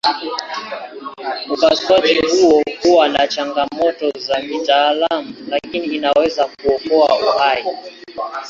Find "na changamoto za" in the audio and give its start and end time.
3.07-4.41